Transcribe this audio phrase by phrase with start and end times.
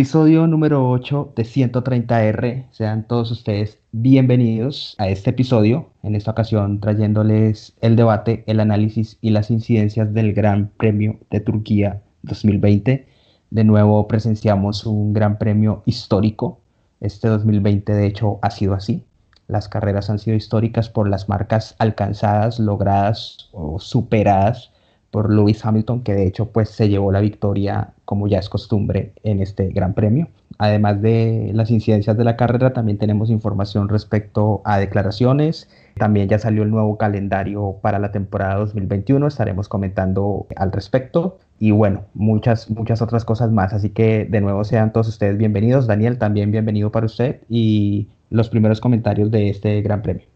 [0.00, 2.68] Episodio número 8 de 130R.
[2.70, 5.90] Sean todos ustedes bienvenidos a este episodio.
[6.02, 11.40] En esta ocasión trayéndoles el debate, el análisis y las incidencias del Gran Premio de
[11.40, 13.08] Turquía 2020.
[13.50, 16.60] De nuevo presenciamos un Gran Premio histórico.
[17.02, 19.04] Este 2020 de hecho ha sido así.
[19.48, 24.72] Las carreras han sido históricas por las marcas alcanzadas, logradas o superadas
[25.10, 29.12] por Lewis Hamilton, que de hecho pues se llevó la victoria como ya es costumbre
[29.22, 30.28] en este Gran Premio.
[30.58, 35.68] Además de las incidencias de la carrera, también tenemos información respecto a declaraciones.
[35.96, 41.38] También ya salió el nuevo calendario para la temporada 2021, estaremos comentando al respecto.
[41.58, 43.72] Y bueno, muchas, muchas otras cosas más.
[43.72, 45.86] Así que de nuevo sean todos ustedes bienvenidos.
[45.86, 50.26] Daniel, también bienvenido para usted y los primeros comentarios de este Gran Premio.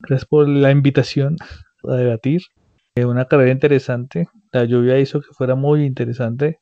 [0.00, 1.36] Gracias por la invitación
[1.88, 2.40] a debatir
[3.04, 4.28] una carrera interesante.
[4.52, 6.60] La lluvia hizo que fuera muy interesante.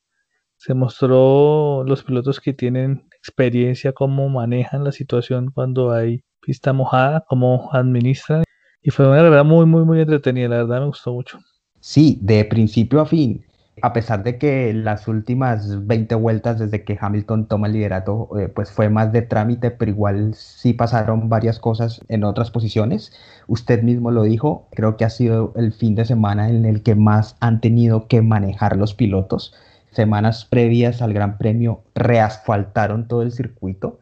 [0.57, 7.25] Se mostró los pilotos que tienen experiencia, cómo manejan la situación cuando hay pista mojada,
[7.29, 8.45] cómo administran.
[8.83, 10.49] Y fue una carrera muy, muy, muy entretenida.
[10.49, 11.39] La verdad me gustó mucho.
[11.81, 13.48] Sí, de principio a fin
[13.83, 18.49] a pesar de que las últimas 20 vueltas desde que Hamilton toma el liderato, eh,
[18.49, 23.13] pues fue más de trámite, pero igual sí pasaron varias cosas en otras posiciones.
[23.47, 26.95] Usted mismo lo dijo, creo que ha sido el fin de semana en el que
[26.95, 29.55] más han tenido que manejar los pilotos.
[29.91, 33.99] Semanas previas al Gran Premio reasfaltaron todo el circuito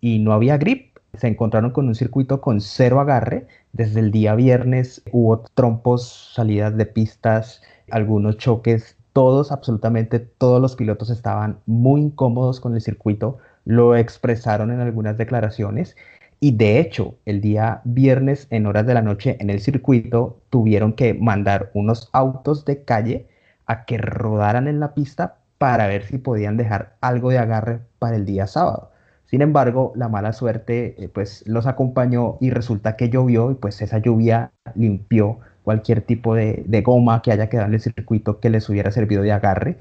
[0.00, 0.96] y no había grip.
[1.14, 3.46] Se encontraron con un circuito con cero agarre.
[3.72, 10.76] Desde el día viernes hubo trompos, salidas de pistas, algunos choques todos, absolutamente todos los
[10.76, 15.96] pilotos estaban muy incómodos con el circuito, lo expresaron en algunas declaraciones
[16.40, 20.92] y de hecho el día viernes en horas de la noche en el circuito tuvieron
[20.92, 23.28] que mandar unos autos de calle
[23.66, 28.16] a que rodaran en la pista para ver si podían dejar algo de agarre para
[28.16, 28.90] el día sábado.
[29.26, 33.80] Sin embargo, la mala suerte eh, pues los acompañó y resulta que llovió y pues
[33.80, 38.68] esa lluvia limpió cualquier tipo de, goma que haya quedado en el circuito que les
[38.68, 39.78] hubiera servido de agarre.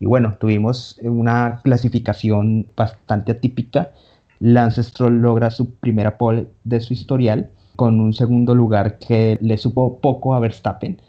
[0.00, 3.92] Y bueno, tuvimos una clasificación bastante atípica.
[4.40, 9.58] Lance Stroll logra su primera pole de su historial con un segundo lugar que le
[9.58, 11.00] supo poco a Verstappen.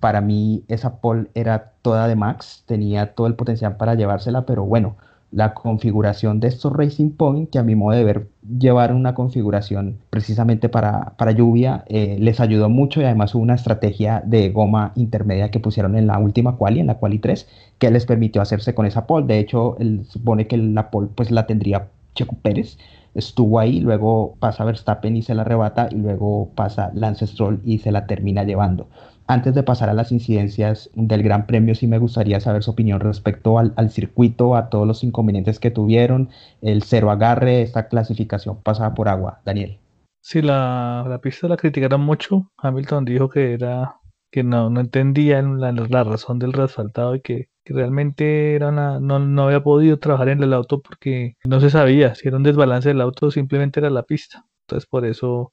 [0.00, 4.64] Para mí esa pole era toda de Max, tenía todo el potencial para llevársela, pero
[4.64, 4.96] bueno,
[5.34, 8.28] la configuración de estos Racing Point, que a mi modo de ver
[8.58, 13.56] llevar una configuración precisamente para, para lluvia, eh, les ayudó mucho y además hubo una
[13.56, 17.90] estrategia de goma intermedia que pusieron en la última quali, en la quali 3, que
[17.90, 19.26] les permitió hacerse con esa pole.
[19.26, 22.78] De hecho, él supone que la pole pues la tendría Checo Pérez,
[23.14, 27.78] estuvo ahí, luego pasa Verstappen y se la arrebata y luego pasa Lance Stroll y
[27.78, 28.86] se la termina llevando.
[29.26, 33.00] Antes de pasar a las incidencias del Gran Premio, sí me gustaría saber su opinión
[33.00, 36.28] respecto al, circuito, a todos los inconvenientes que tuvieron,
[36.60, 39.40] el cero agarre, esta clasificación pasada por agua.
[39.44, 39.78] Daniel.
[40.20, 42.50] Sí, la, la pista la criticaron mucho.
[42.58, 43.96] Hamilton dijo que era
[44.30, 49.44] que no, no entendía la, la razón del resfaltado y que, realmente era no, no
[49.44, 53.00] había podido trabajar en el auto porque no se sabía si era un desbalance del
[53.00, 54.44] auto o simplemente era la pista.
[54.66, 55.52] Entonces por eso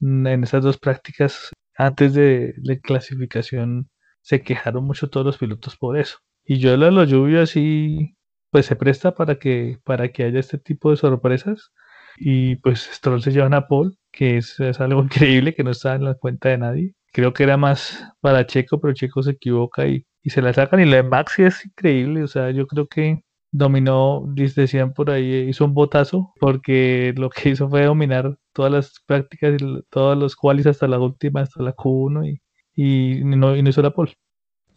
[0.00, 3.88] en esas dos prácticas antes de, la clasificación
[4.20, 6.18] se quejaron mucho todos los pilotos por eso.
[6.44, 8.16] Y yo la, la lluvia sí,
[8.50, 11.70] pues se presta para que, para que haya este tipo de sorpresas.
[12.18, 16.04] Y pues Stroll se lleva a Paul, que es, algo increíble que no está en
[16.04, 16.94] la cuenta de nadie.
[17.12, 20.80] Creo que era más para Checo, pero Checo se equivoca y, y se la sacan.
[20.80, 22.24] Y la de Maxi es increíble.
[22.24, 23.22] O sea, yo creo que
[23.52, 28.92] dominó, decían por ahí, hizo un botazo, porque lo que hizo fue dominar todas las
[29.06, 32.40] prácticas y todos los qualis hasta la última, hasta la Q1
[32.74, 34.14] y, no, y no hizo la pole.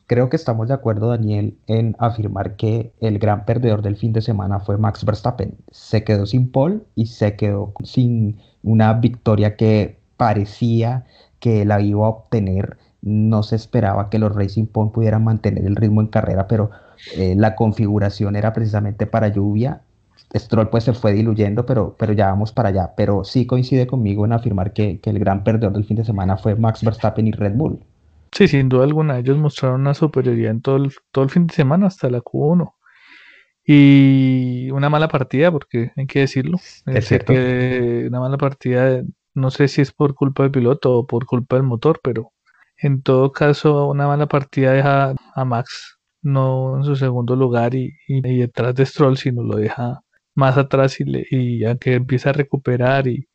[0.06, 4.22] Creo que estamos de acuerdo, Daniel, en afirmar que el gran perdedor del fin de
[4.22, 5.58] semana fue Max Verstappen.
[5.72, 11.08] Se quedó sin pole y se quedó sin una victoria que parecía
[11.40, 12.78] que la iba a obtener.
[13.02, 16.70] No se esperaba que los Racing Point pudieran mantener el ritmo en carrera, pero
[17.16, 19.82] eh, la configuración era precisamente para lluvia.
[20.36, 22.94] Stroll pues se fue diluyendo, pero, pero ya vamos para allá.
[22.96, 26.56] Pero sí coincide conmigo en afirmar que, el gran perdedor del fin de semana fue
[26.56, 27.80] Max Verstappen y Red Bull.
[28.32, 31.54] Sí, sin duda alguna, ellos mostraron una superioridad en todo el, todo el fin de
[31.54, 32.74] semana hasta la Q1.
[33.66, 36.58] Y una mala partida, porque hay que decirlo.
[36.86, 37.34] Es cierto.
[37.34, 39.04] una mala partida,
[39.34, 42.32] no sé si es por culpa del piloto o por culpa del motor, pero
[42.78, 47.94] en todo caso, una mala partida deja a Max no en su segundo lugar y,
[48.08, 50.02] detrás de Stroll, sino lo deja
[50.36, 53.28] más atrás y, le, y aunque empieza a recuperar y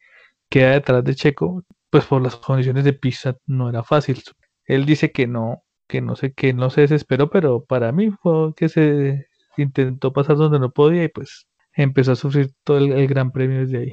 [0.49, 4.23] queda detrás de Checo, pues por las condiciones de pista no era fácil.
[4.65, 8.55] Él dice que no, que no sé, que no se desesperó, pero para mí fue
[8.55, 9.27] que se
[9.57, 13.79] intentó pasar donde no podía y pues empezó a sufrir todo el, Gran Premio desde
[13.79, 13.93] ahí.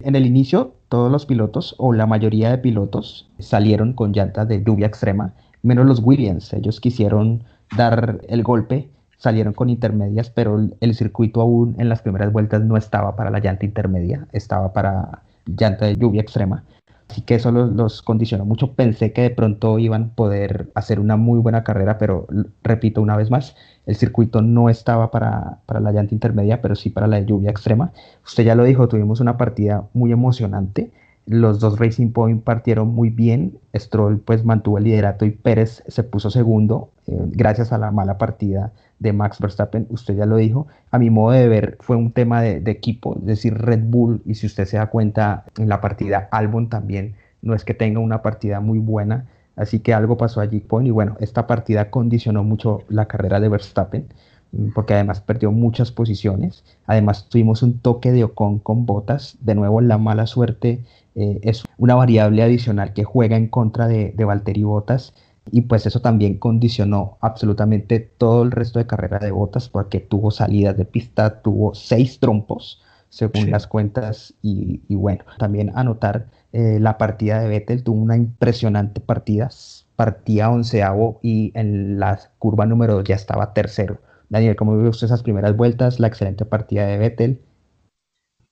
[0.00, 4.62] En el inicio, todos los pilotos o la mayoría de pilotos salieron con llantas de
[4.62, 6.52] lluvia extrema, menos los Williams.
[6.52, 7.44] Ellos quisieron
[7.76, 12.76] dar el golpe, salieron con intermedias, pero el circuito aún en las primeras vueltas no
[12.76, 16.64] estaba para la llanta intermedia, estaba para llanta de lluvia extrema.
[17.08, 18.74] Así que eso los, condicionó mucho.
[18.74, 22.26] Pensé que de pronto iban a poder hacer una muy buena carrera, pero
[22.62, 23.56] repito una vez más,
[23.86, 27.92] el circuito no estaba para, para la llanta intermedia, pero sí para la lluvia extrema.
[28.24, 30.90] Usted ya lo dijo, tuvimos una partida muy emocionante.
[31.28, 33.58] Los dos Racing Point partieron muy bien.
[33.76, 38.16] Stroll pues mantuvo el liderato y Pérez se puso segundo eh, gracias a la mala
[38.16, 39.86] partida de Max Verstappen.
[39.90, 40.68] Usted ya lo dijo.
[40.90, 44.36] A mi modo de ver fue un tema de, equipo, es decir, Red Bull y
[44.36, 48.22] si usted se da cuenta en la partida Albon también no es que tenga una
[48.22, 49.26] partida muy buena.
[49.54, 54.06] Así que algo pasó allí y bueno, esta partida condicionó mucho la carrera de Verstappen
[54.52, 56.64] mm, porque además perdió muchas posiciones.
[56.86, 59.36] Además tuvimos un toque de Ocon con botas.
[59.40, 60.80] De nuevo la mala suerte
[61.18, 65.14] eh, es una variable adicional que juega en contra de, de Valtteri Bottas
[65.50, 70.30] y pues eso también condicionó absolutamente todo el resto de carrera de Bottas porque tuvo
[70.30, 76.98] salidas de pista, tuvo seis trompos según las cuentas y, bueno, también anotar eh, la
[76.98, 79.48] partida de Vettel, tuvo una impresionante partida,
[79.96, 83.98] partía onceavo y en la curva número dos ya estaba tercero.
[84.28, 86.00] Daniel, ¿cómo vio usted esas primeras vueltas?
[86.00, 87.40] La excelente partida de Vettel.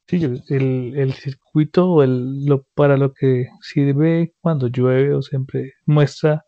[0.08, 6.44] Sí, el, el circuito el, lo, para lo que sirve cuando llueve o siempre muestra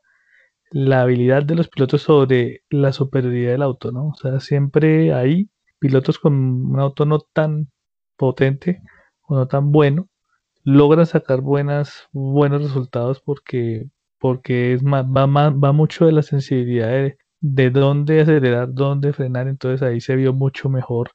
[0.71, 4.09] la habilidad de los pilotos sobre la superioridad del auto, ¿no?
[4.09, 5.51] O sea, siempre hay
[5.81, 7.71] pilotos con un auto no tan
[8.17, 8.83] potente
[9.29, 10.09] o no tan bueno,
[10.65, 13.87] logran sacar buenas, buenos resultados porque,
[14.19, 19.49] porque es más, va, va mucho de la sensibilidad de, de dónde acelerar, dónde frenar,
[19.49, 21.11] entonces ahí se vio mucho mejor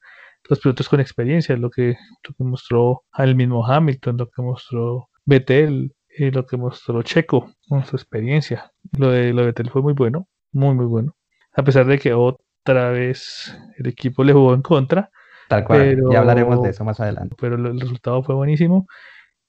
[0.49, 1.97] los pilotos con experiencia, lo que,
[2.27, 7.51] lo que mostró al mismo Hamilton, lo que mostró Vettel, y lo que mostró Checo
[7.67, 8.71] con su experiencia.
[8.97, 11.15] Lo de, lo de Vettel fue muy bueno, muy muy bueno.
[11.55, 15.09] A pesar de que otra vez el equipo le jugó en contra.
[15.49, 17.35] Tal cual, ya hablaremos de eso más adelante.
[17.39, 18.87] Pero el, resultado fue buenísimo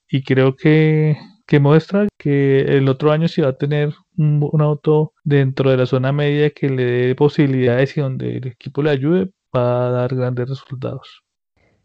[0.08, 4.60] y creo que, que, muestra que el otro año sí va a tener un, un,
[4.60, 8.90] auto dentro de la zona media que le dé posibilidades y donde el equipo le
[8.90, 11.22] ayude va dar grandes resultados.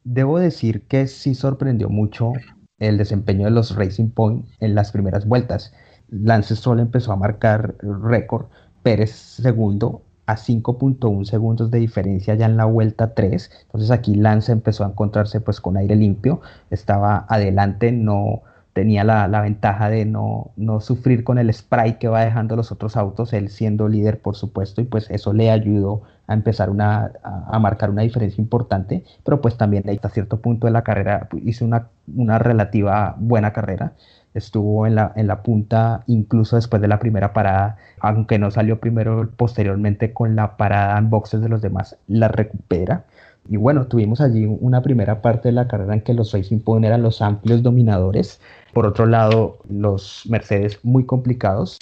[0.04, 2.34] Debo decir que sí sorprendió mucho
[2.80, 5.74] el desempeño de los Racing Point en las primeras vueltas.
[6.10, 8.48] Lance Stroll empezó a marcar récord,
[8.82, 13.52] Pérez segundo a 5.1 segundos de diferencia ya en la vuelta 3.
[13.64, 19.42] Entonces aquí Lance empezó a encontrarse pues con aire limpio, estaba adelante, no tenía la,
[19.42, 23.50] ventaja de no, no, sufrir con el spray que va dejando los otros autos, él
[23.50, 28.04] siendo líder por supuesto, y pues eso le ayudó a empezar una, a, marcar una
[28.04, 33.16] diferencia importante, pero pues también hasta cierto punto de la carrera hizo una, una relativa
[33.18, 33.94] buena carrera,
[34.36, 38.80] estuvo en la, en la punta incluso después de la primera parada, aunque no salió
[38.80, 43.06] primero, posteriormente con la parada en boxes de los demás, la recupera.
[43.50, 46.86] Y bueno, tuvimos allí una primera parte de la carrera en que los Racing Point
[46.86, 48.40] eran los amplios dominadores,
[48.72, 51.80] por otro lado, los Mercedes muy complicados.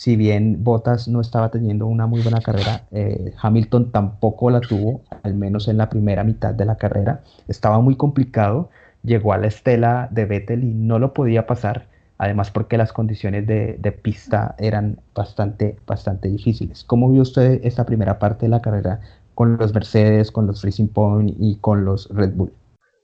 [0.00, 5.02] Si bien Bottas no estaba teniendo una muy buena carrera, eh, Hamilton tampoco la tuvo,
[5.22, 7.20] al menos en la primera mitad de la carrera.
[7.48, 8.70] Estaba muy complicado.
[9.02, 13.46] Llegó a la estela de Vettel y no lo podía pasar, además porque las condiciones
[13.46, 16.82] de, de pista eran bastante, bastante difíciles.
[16.82, 19.02] ¿Cómo vio usted esta primera parte de la carrera
[19.34, 22.54] con los Mercedes, con los Racing Point y con los Red Bull?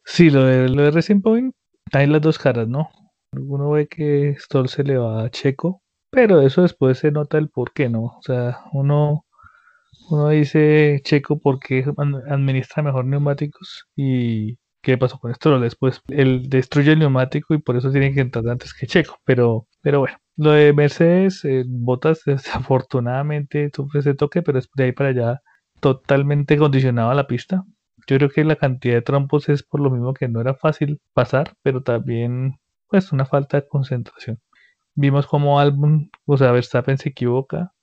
[0.07, 1.55] Sí, lo de, lo de Racing Point,
[1.93, 2.89] hay las dos caras, ¿no?
[3.33, 7.49] Uno ve que Stoll se le va a Checo, pero eso después se nota el
[7.51, 8.05] por qué, ¿no?
[8.05, 9.25] O sea, uno,
[10.11, 11.85] uno dice Checo porque
[12.29, 15.61] administra mejor neumáticos y qué pasó con Stroll.
[15.63, 19.19] Después él destruye el neumático y por eso tiene que entrar antes que Checo.
[19.25, 24.85] Pero, pero bueno, lo de Mercedes, eh, Botas desafortunadamente sufre ese toque, pero es de
[24.85, 25.43] ahí para allá
[25.81, 27.65] totalmente condicionado a la pista.
[28.07, 31.01] Yo creo que la cantidad de trompos es por lo mismo que no era fácil
[31.13, 32.59] pasar, pero también
[32.89, 34.39] pues una falta de concentración.
[34.97, 37.75] Vimos cómo Albon, o sea, Verstappen se equivoca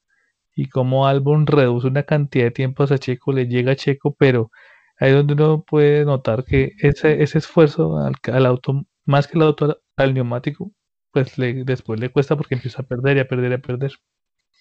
[0.55, 4.51] y cómo Albon reduce una cantidad de tiempo a Checo, le llega a Checo, pero
[4.97, 9.43] ahí es donde uno puede notar que ese, ese esfuerzo al, auto, más que el
[9.43, 10.71] auto al, neumático,
[11.11, 13.93] pues le, después le cuesta porque empieza a perder y a perder y a perder.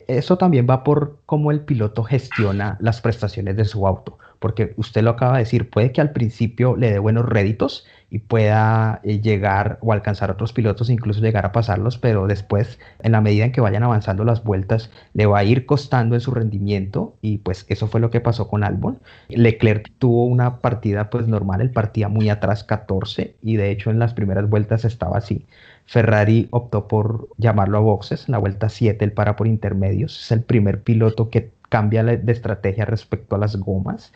[0.09, 5.03] Eso también va por cómo el piloto gestiona las prestaciones de su auto, porque usted
[5.03, 9.23] lo acaba de decir, puede que al principio le dé buenos réditos y pueda eh,
[9.23, 13.47] llegar o alcanzar a otros pilotos, incluso llegar a pasarlos, pero después, en la medida
[13.47, 17.39] en que vayan avanzando las vueltas, le va a ir costando en su rendimiento y
[17.39, 18.99] pues eso fue lo que pasó con Albon.
[19.31, 23.99] Leclerc tuvo una partida pues normal, él partía muy atrás 14 y de hecho en
[23.99, 25.47] las primeras vueltas estaba así.
[25.87, 30.33] Ferrari optó por llamarlo a boxes, en la vuelta 7 él para por intermedios, es
[30.33, 34.13] el primer piloto que cambia de estrategia respecto a las gomas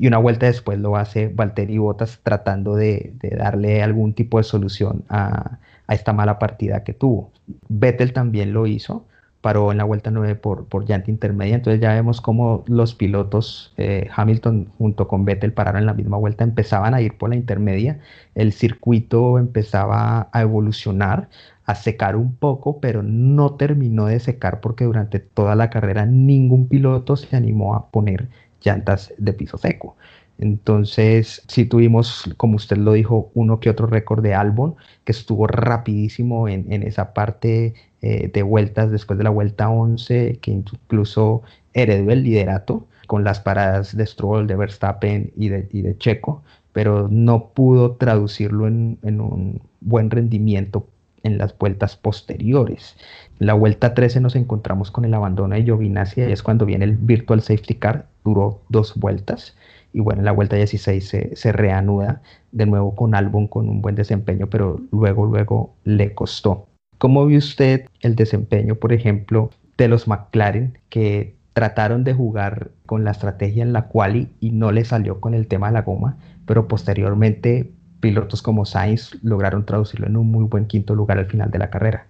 [0.00, 5.04] y una vuelta después lo hace Valtteri Bottas tratando de, darle algún tipo de solución
[5.10, 5.58] a,
[5.90, 7.32] esta mala partida que tuvo.
[7.68, 9.04] Vettel también lo hizo,
[9.42, 13.74] paró en la vuelta 9 por, por llanta intermedia, entonces ya vemos cómo los pilotos
[13.76, 17.36] eh, Hamilton junto con Vettel pararon en la misma vuelta, empezaban a ir por la
[17.36, 18.00] intermedia,
[18.34, 21.28] el circuito empezaba a evolucionar,
[21.66, 26.68] a secar un poco, pero no terminó de secar porque durante toda la carrera ningún
[26.68, 28.28] piloto se animó a poner
[28.62, 29.96] llantas de piso seco.
[30.38, 35.46] Entonces, sí tuvimos, como usted lo dijo, uno que otro récord de Albon, que estuvo
[35.46, 41.42] rapidísimo en, esa parte eh, de vueltas después de la vuelta 11, que incluso
[41.72, 46.42] heredó el liderato con las paradas de Stroll, de Verstappen y de, de Checo,
[46.72, 50.86] pero no pudo traducirlo en, en un buen rendimiento
[51.26, 52.96] en las vueltas posteriores.
[53.40, 56.84] En la vuelta 13 nos encontramos con el abandono de Giovinazzi y es cuando viene
[56.84, 59.56] el Virtual Safety Car, duró dos vueltas
[59.92, 63.82] y bueno, en la vuelta 16 se, se reanuda de nuevo con Albon con un
[63.82, 66.66] buen desempeño, pero luego, luego le costó.
[66.98, 73.04] ¿Cómo vio usted el desempeño, por ejemplo, de los McLaren que trataron de jugar con
[73.04, 76.18] la estrategia en la quali y no le salió con el tema de la goma,
[76.44, 77.70] pero posteriormente
[78.06, 81.70] pilotos como Sainz lograron traducirlo en un muy buen quinto lugar al final de la
[81.70, 82.06] carrera.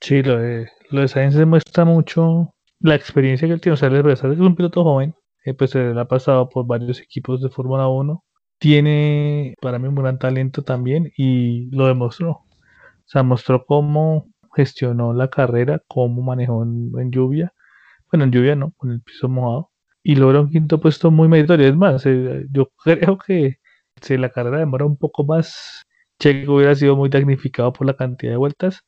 [0.00, 3.74] Sí, lo de, lo de Sainz demuestra mucho la experiencia que él tiene.
[3.74, 7.50] O sea, es un piloto joven, eh, pues él ha pasado por varios equipos de
[7.50, 8.22] Fórmula 1.
[8.58, 12.30] Tiene para mí un gran talento también y lo demostró.
[12.30, 12.46] O
[13.04, 17.52] sea, mostró cómo gestionó la carrera, cómo manejó en, lluvia.
[18.12, 19.70] Bueno, en lluvia no, con el piso mojado.
[20.04, 21.66] Y logró un quinto puesto muy meritorio.
[21.68, 23.58] Es más, eh, yo creo que
[24.02, 25.86] si la carrera demora un poco más,
[26.18, 28.84] Checo hubiera sido muy damnificado por la cantidad de vueltas,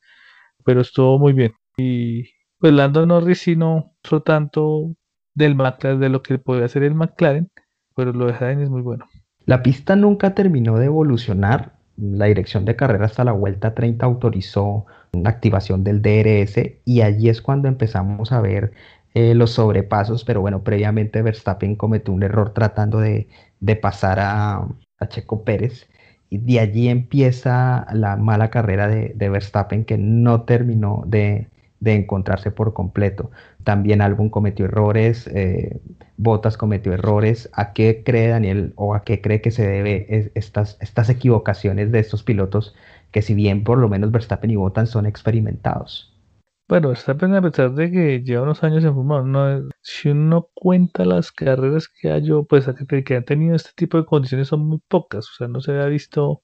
[0.63, 1.53] pero estuvo muy bien.
[1.77, 2.29] Y
[2.59, 4.95] pues Lando Norris sí no hizo tanto
[5.33, 7.49] del McLaren de lo que podía hacer el McLaren,
[7.95, 9.07] pero lo de Sainz es muy bueno.
[9.45, 11.73] La pista nunca terminó de evolucionar.
[11.97, 17.29] La dirección de carrera hasta la vuelta 30 autorizó la activación del DRS y allí
[17.29, 18.73] es cuando empezamos a ver
[19.13, 23.29] eh, los sobrepasos, pero bueno, previamente Verstappen cometió un error tratando de,
[23.61, 24.67] de pasar a,
[24.99, 25.87] a Checo Pérez.
[26.29, 31.47] Y de allí empieza la mala carrera de, Verstappen que no terminó de,
[31.83, 33.31] encontrarse por completo.
[33.63, 35.79] También Albon cometió errores, eh,
[36.17, 37.49] Bottas cometió errores.
[37.53, 41.99] ¿A qué cree Daniel o a qué cree que se debe estas, estas equivocaciones de
[41.99, 42.75] estos pilotos
[43.11, 46.14] que si bien por lo menos Verstappen y Bottas son experimentados?
[46.67, 51.31] Bueno, Verstappen a pesar de que lleva unos años en Fórmula si uno cuenta las
[51.31, 54.79] carreras que ha yo, pues que, que han tenido este tipo de condiciones son muy
[54.87, 56.41] pocas, o sea, no se había visto,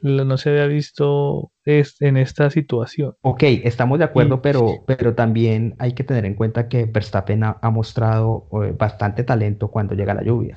[0.00, 3.16] no se había visto en esta situación.
[3.22, 7.70] Ok, estamos de acuerdo, pero, pero también hay que tener en cuenta que Verstappen ha,
[7.70, 10.56] mostrado eh, bastante talento cuando llega la lluvia.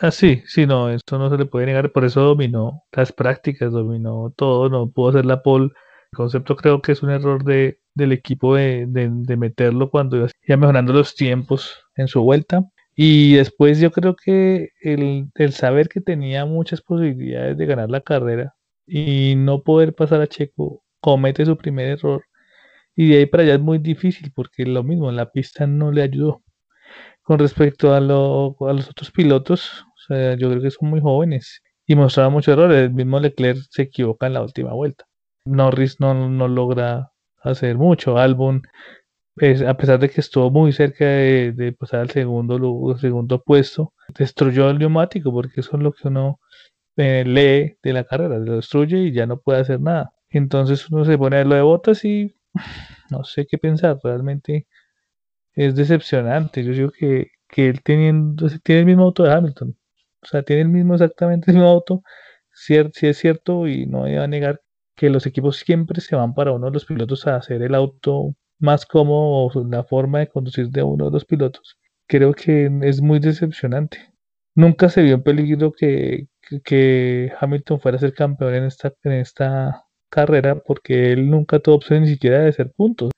[0.00, 3.72] Ah, sí, sí, no, esto no se le puede negar, por eso dominó las prácticas,
[3.72, 5.70] dominó todo, no pudo hacer la pole.
[6.12, 8.86] El concepto creo que es un error de, del equipo de,
[9.38, 12.64] meterlo cuando iba mejorando los tiempos en su vuelta.
[12.96, 18.54] Y después yo creo que el, saber que tenía muchas posibilidades de ganar la carrera
[18.86, 22.24] y no poder pasar a Checo, comete su primer error.
[22.96, 26.02] Y de ahí para allá es muy difícil porque lo mismo, la pista no le
[26.02, 26.42] ayudó.
[27.22, 31.00] Con respecto a, lo, a los otros pilotos, o sea, yo creo que son muy
[31.00, 32.82] jóvenes y mostraban muchos errores.
[32.82, 35.04] El mismo Leclerc se equivoca en la última vuelta.
[35.46, 37.13] Norris no, no logra
[37.44, 38.18] hacer mucho.
[38.18, 38.62] Albon,
[39.34, 44.70] pues, a pesar de que estuvo muy cerca de, pasar al segundo, segundo puesto, destruyó
[44.70, 46.40] el neumático, porque eso es lo que uno
[46.96, 50.12] eh, lee de la carrera, lo destruye y ya no puede hacer nada.
[50.30, 52.36] Entonces uno se pone a lo de botas y
[53.10, 54.66] no sé qué pensar, realmente
[55.54, 56.64] es decepcionante.
[56.64, 59.76] Yo digo que, que él teniendo, tiene el mismo auto de Hamilton,
[60.22, 62.02] o sea, tiene el mismo, exactamente el mismo auto,
[62.52, 64.60] si es cierto, y no iba a negar
[64.96, 68.34] que los equipos siempre se van para uno de los pilotos a hacer el auto
[68.58, 71.78] más cómodo o la forma de conducir de uno de los pilotos.
[72.06, 74.12] Creo que es muy decepcionante.
[74.54, 76.28] Nunca se vio en peligro que,
[76.64, 81.76] que, Hamilton fuera a ser campeón en esta, en esta carrera porque él nunca tuvo
[81.76, 83.10] opción ni siquiera de ser puntos.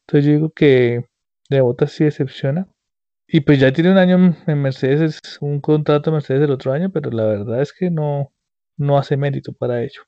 [0.00, 1.06] Entonces yo digo que
[1.50, 2.68] de Bottas sí decepciona.
[3.28, 6.90] Y pues ya tiene un año en Mercedes, un contrato en Mercedes el otro año,
[6.90, 8.32] pero la verdad es que no,
[8.76, 10.02] no hace mérito para ello.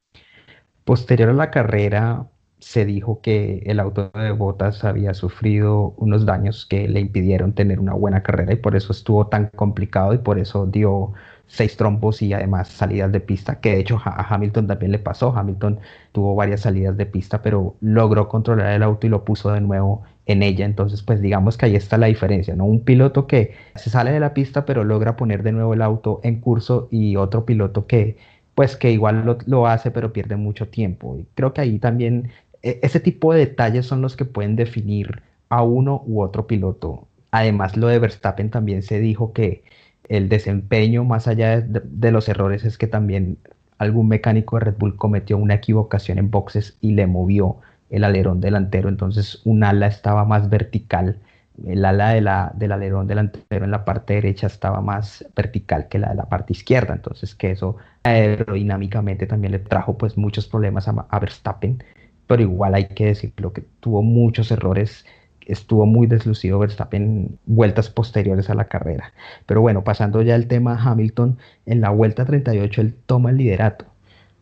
[0.84, 6.66] Posterior a la carrera, se dijo que el auto de Bottas había sufrido unos daños
[6.66, 10.38] que le impidieron tener una buena carrera y por eso estuvo tan complicado y por
[10.38, 11.12] eso dio
[11.46, 15.34] seis trompos y además salidas de pista, que de hecho a Hamilton también le pasó.
[15.36, 15.80] Hamilton
[16.12, 20.02] tuvo varias salidas de pista, pero logró controlar el auto y lo puso de nuevo
[20.26, 20.64] en ella.
[20.64, 22.64] Entonces, pues digamos que ahí está la diferencia, ¿no?
[22.64, 26.20] Un piloto que se sale de la pista, pero logra poner de nuevo el auto
[26.24, 28.16] en curso y otro piloto que
[28.54, 31.16] pues que igual lo, lo hace, pero pierde mucho tiempo.
[31.18, 32.30] Y creo que ahí también
[32.62, 37.06] e, ese tipo de detalles son los que pueden definir a uno u otro piloto.
[37.30, 39.64] Además, lo de Verstappen también se dijo que
[40.08, 43.38] el desempeño, más allá de, los errores, es que también
[43.78, 47.58] algún mecánico de Red Bull cometió una equivocación en boxes y le movió
[47.90, 51.18] el alerón delantero, entonces un ala estaba más vertical,
[51.66, 55.99] el ala de la, del alerón delantero en la parte derecha estaba más vertical que
[55.99, 60.88] la de la parte izquierda, entonces que eso aerodinámicamente también le trajo pues muchos problemas
[60.88, 61.82] a Verstappen.
[62.26, 65.04] Pero igual hay que decirlo que tuvo muchos errores,
[65.46, 69.12] estuvo muy deslucido Verstappen en vueltas posteriores a la carrera.
[69.46, 73.84] Pero bueno, pasando ya al tema Hamilton, en la vuelta 38 él toma el liderato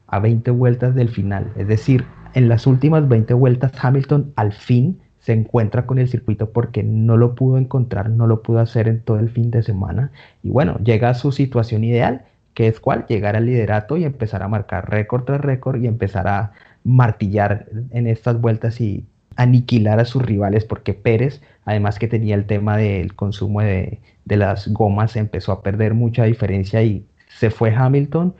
[0.06, 2.04] a 20 vueltas del final, es decir,
[2.34, 7.16] en las últimas 20 vueltas Hamilton al fin se encuentra con el circuito porque no
[7.16, 10.12] lo pudo encontrar, no lo pudo hacer en todo el fin de semana.
[10.42, 12.22] Y bueno, llega a su situación ideal,
[12.54, 16.28] que es cuál, llegar al liderato y empezar a marcar récord tras récord y empezar
[16.28, 16.52] a,
[16.84, 19.04] martillar en estas vueltas y
[19.36, 24.68] aniquilar a sus rivales porque Pérez, además que tenía el tema del consumo de, las
[24.68, 28.34] gomas, empezó a perder mucha diferencia y se fue Hamilton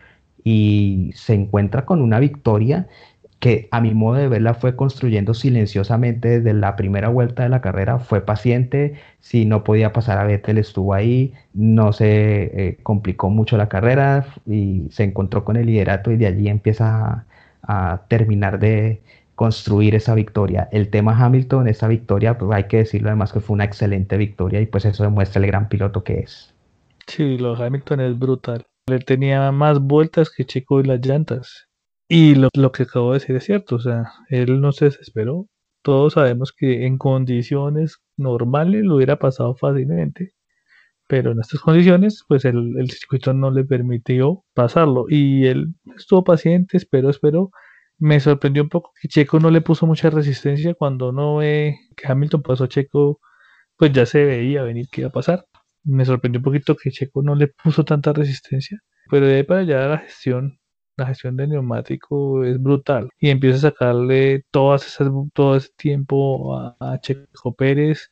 [0.45, 2.89] y se encuentra con una victoria
[3.43, 7.61] que a mi modo de verla fue construyendo silenciosamente desde la primera vuelta de la
[7.61, 13.31] carrera, fue paciente, si no podía pasar a Vettel estuvo ahí, no se eh, complicó
[13.31, 17.27] mucho la carrera y se encontró con el liderato y de allí empieza
[17.65, 19.03] a terminar de
[19.35, 20.69] construir esa victoria.
[20.71, 24.61] El tema Hamilton, esa victoria, pues hay que decirlo además que fue una excelente victoria
[24.61, 26.55] y pues eso demuestra el gran piloto que es.
[27.09, 28.67] Sí, lo Hamilton es brutal.
[28.87, 31.72] Él tenía más vueltas que Checo y las llantas.
[32.09, 35.49] Y lo, lo que acabo de decir es cierto, o sea, él no se desesperó.
[35.83, 40.35] Todos sabemos que en condiciones normales lo hubiera pasado fácilmente
[41.13, 46.25] pero en estas condiciones, pues el, el, circuito no le permitió pasarlo y él estuvo
[46.25, 47.51] paciente, esperó, esperó.
[47.99, 52.11] Me sorprendió un poco que Checo no le puso mucha resistencia cuando no ve que
[52.11, 53.21] Hamilton pasó a Checo,
[53.77, 55.47] pues ya se veía venir que iba a pasar.
[55.85, 59.61] Me sorprendió un poquito que Checo no le puso tanta resistencia, pero de ahí para
[59.61, 60.61] allá la gestión,
[60.97, 66.57] la gestión del neumático es brutal y empieza a sacarle todas esas, todo ese tiempo
[66.57, 68.11] a, a Checo Pérez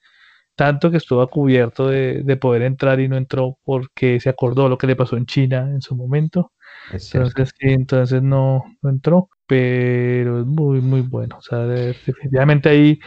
[0.61, 4.87] tanto que estuvo cubierto de, poder entrar y no entró porque se acordó lo que
[4.87, 6.53] le pasó en China en su momento.
[6.93, 11.38] Entonces, entonces no, entró, pero es muy, muy bueno.
[11.38, 12.99] O sea, definitivamente ahí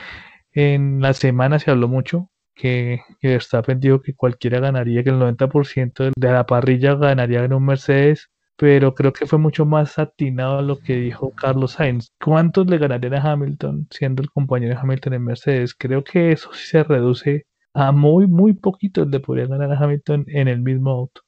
[0.52, 5.20] en la semana se habló mucho que, que Verstappen dijo que cualquiera ganaría, que el
[5.20, 10.62] 90% de la parrilla ganaría en un Mercedes pero creo que fue mucho más atinado
[10.62, 12.12] lo que dijo Carlos Sainz.
[12.20, 15.74] ¿Cuántos le ganarían a Hamilton siendo el compañero de Hamilton en Mercedes?
[15.76, 20.26] Creo que eso sí se reduce a muy, muy poquito le podría ganar a Hamilton
[20.28, 21.22] en el mismo auto.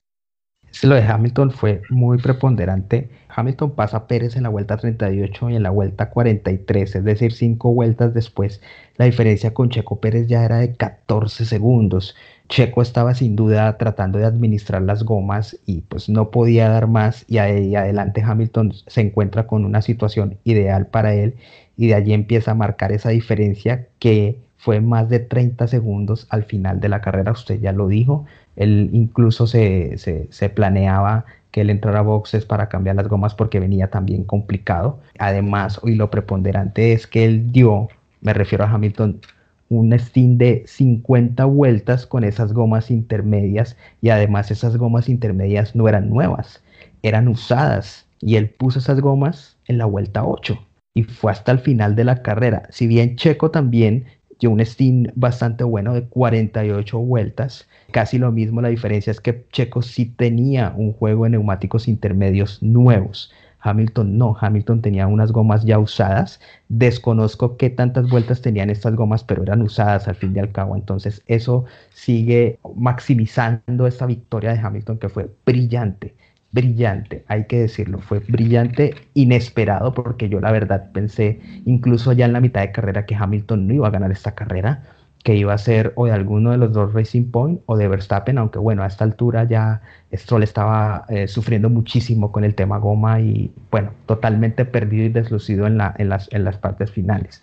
[0.84, 3.10] Lo de Hamilton fue muy preponderante.
[3.30, 7.32] Hamilton pasa a Pérez en la vuelta 38 y en la vuelta 43, es decir,
[7.32, 8.62] cinco vueltas después.
[8.98, 12.16] La diferencia con Checo Pérez ya era de 14 segundos.
[12.48, 17.26] Checo estaba sin duda tratando de administrar las gomas y pues no podía dar más
[17.28, 21.36] y adelante Hamilton se encuentra con una situación ideal para él
[21.78, 26.44] y de allí empieza a marcar esa diferencia que fue más de 30 segundos al
[26.44, 31.70] final de la carrera, usted ya lo dijo, él incluso se, se, planeaba que él
[31.70, 35.00] entrara a boxes para cambiar las gomas porque venía también complicado.
[35.20, 37.90] Además, hoy lo preponderante es que él dio,
[38.22, 39.22] me refiero a Hamilton,
[39.70, 45.88] un steam de 50 vueltas con esas gomas intermedias y además esas gomas intermedias no
[45.88, 46.64] eran nuevas,
[47.02, 50.60] eran usadas y él puso esas gomas en la vuelta 8
[50.94, 52.68] y fue hasta el final de la carrera.
[52.72, 54.06] Si bien Checo también
[54.40, 59.46] dio un steam bastante bueno de 48 vueltas, casi lo mismo, la diferencia es que
[59.52, 63.32] Checo sí tenía un juego de neumáticos intermedios nuevos.
[63.66, 66.40] Hamilton no, Hamilton tenía unas gomas ya usadas.
[66.70, 70.76] Desconozco qué tantas vueltas tenían estas gomas, pero eran usadas al fin y al cabo.
[70.76, 76.16] Entonces eso sigue maximizando esta victoria de Hamilton que fue brillante,
[76.52, 78.00] brillante, hay que decirlo.
[78.00, 83.06] Fue brillante, inesperado, porque yo la verdad pensé incluso ya en la mitad de carrera
[83.06, 84.84] que Hamilton no iba a ganar esta carrera.
[85.26, 88.38] Que iba a ser o de alguno de los dos Racing Point o de Verstappen,
[88.38, 89.82] aunque bueno, a esta altura ya
[90.14, 95.66] Stroll estaba eh, sufriendo muchísimo con el tema goma y bueno, totalmente perdido y deslucido
[95.66, 97.42] en, la, en, las, en las partes finales.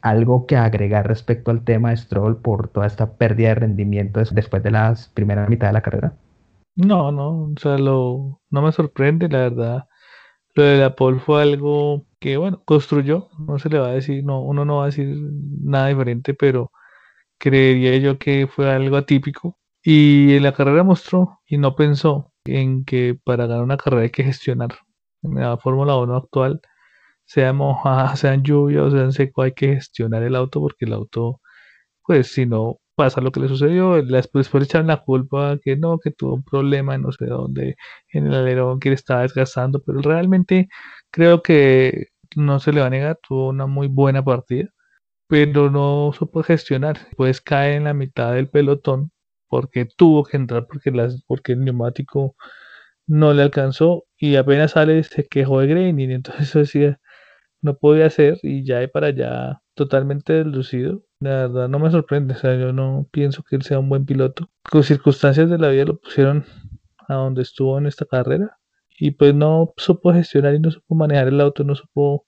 [0.00, 4.62] Algo que agregar respecto al tema de Stroll por toda esta pérdida de rendimiento después
[4.62, 6.12] de la primera mitad de la carrera.
[6.76, 9.88] No, no, o sea, lo, no me sorprende, la verdad.
[10.54, 14.24] Lo de la pole fue algo que, bueno, construyó, no se le va a decir,
[14.24, 15.16] no, uno no va a decir
[15.60, 16.70] nada diferente, pero
[17.38, 19.58] creería yo que fue algo atípico.
[19.82, 24.10] Y en la carrera mostró y no pensó en que para ganar una carrera hay
[24.10, 24.70] que gestionar.
[25.22, 26.60] En la Fórmula 1 actual,
[27.26, 30.86] sea mojada, sea en lluvia o sea en seco, hay que gestionar el auto porque
[30.86, 31.40] el auto,
[32.06, 35.98] pues si no pasa lo que le sucedió, después, le echan la culpa que no,
[35.98, 37.76] que tuvo un problema no sé dónde,
[38.12, 40.68] en el alerón que le estaba desgastando, pero realmente
[41.10, 44.70] creo que no se le va a negar, tuvo una muy buena partida
[45.34, 46.96] pero no supo gestionar.
[47.16, 49.10] Pues cae en la mitad del pelotón
[49.48, 52.36] porque tuvo que entrar porque, las, porque el neumático
[53.08, 57.00] no le alcanzó y apenas sale se quejó de Graining, entonces eso decía,
[57.62, 61.02] no podía hacer y ya de para allá totalmente deslucido.
[61.18, 64.06] La verdad no me sorprende, o sea, yo no pienso que él sea un buen
[64.06, 64.48] piloto.
[64.70, 66.44] Con circunstancias de la vida lo pusieron
[67.08, 68.58] a donde estuvo en esta carrera
[69.00, 72.24] y pues no supo gestionar y no supo manejar el auto, no supo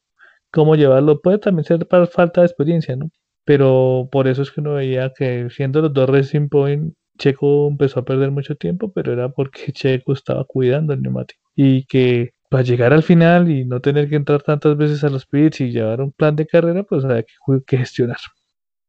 [0.57, 1.21] cómo llevarlo.
[1.21, 3.11] Puede también ser para falta de experiencia, ¿no?
[3.45, 8.01] Pero por eso es que uno veía que siendo los dos Racing Point, Checo empezó
[8.01, 11.42] a perder mucho tiempo, pero era porque Checo estaba cuidando el neumático.
[11.55, 15.27] Y que para llegar al final y no tener que entrar tantas veces a los
[15.27, 17.35] pits y llevar un plan de carrera, pues había que,
[17.66, 18.16] que gestionar.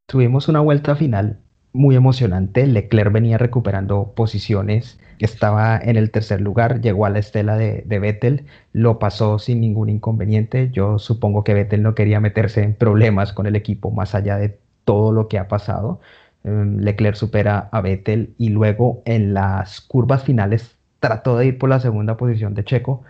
[0.07, 1.41] Tuvimos una vuelta final
[1.73, 2.65] muy emocionante.
[2.65, 7.99] Leclerc venía recuperando posiciones, estaba en el tercer lugar, llegó a la estela de, de,
[7.99, 10.69] Vettel, lo pasó sin ningún inconveniente.
[10.71, 14.59] Yo supongo que Vettel no quería meterse en problemas con el equipo más allá de
[14.85, 15.99] todo lo que ha pasado.
[16.43, 21.69] Em, Leclerc supera a Vettel y luego en las curvas finales trató de ir por
[21.69, 23.03] la segunda posición de Checo.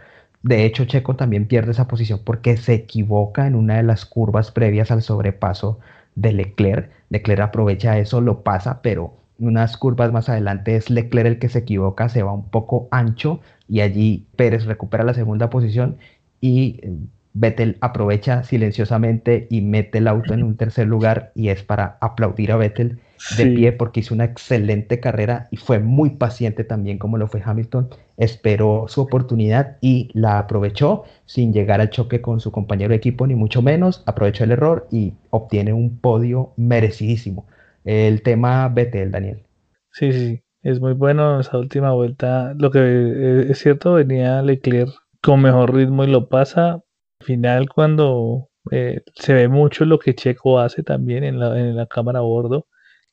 [0.44, 4.52] De hecho, Checo también pierde esa posición porque se equivoca en una de las curvas
[4.52, 5.80] previas al sobrepaso
[6.16, 6.92] de Leclerc.
[7.10, 11.60] Leclerc aprovecha eso, lo pasa, pero unas curvas más adelante es Leclerc el que se
[11.60, 15.98] equivoca, se va un poco ancho y allí Pérez recupera la segunda posición
[16.42, 16.94] y eh,
[17.34, 22.52] Vettel aprovecha silenciosamente y mete el auto en un tercer lugar y es para aplaudir
[22.52, 23.00] a Vettel
[23.38, 27.42] de pie porque hizo una excelente carrera y fue muy paciente también como lo fue
[27.44, 27.90] Hamilton.
[28.18, 33.28] Esperó su oportunidad y la aprovechó sin llegar al choque con su compañero de equipo,
[33.28, 34.04] ni mucho menos.
[34.06, 37.46] Aprovechó el error y obtiene un podio merecidísimo.
[37.88, 39.46] El tema Vettel, Daniel.
[39.92, 42.54] Sí, sí, es muy bueno esa última vuelta.
[42.58, 44.90] Lo que eh, es cierto, venía Leclerc
[45.22, 46.82] con mejor ritmo y lo pasa.
[47.22, 51.78] Al final, cuando eh, se ve mucho lo que Checo hace también en la, en
[51.78, 52.68] la cámara a bordo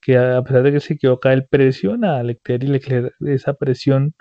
[0.05, 4.15] que a pesar de que se equivoca, él presiona a Leclerc y Leclerc, esa presión,